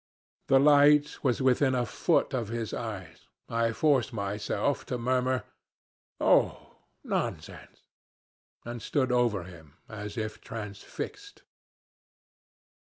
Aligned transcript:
The 0.47 0.59
light 0.59 1.19
was 1.23 1.43
within 1.43 1.75
a 1.75 1.85
foot 1.85 2.33
of 2.33 2.47
his 2.47 2.73
eyes. 2.73 3.27
I 3.47 3.71
forced 3.71 4.11
myself 4.11 4.83
to 4.87 4.97
murmur, 4.97 5.43
'Oh, 6.19 6.77
nonsense!' 7.03 7.83
and 8.65 8.81
stood 8.81 9.11
over 9.11 9.43
him 9.43 9.75
as 9.87 10.17
if 10.17 10.41
transfixed. 10.41 11.43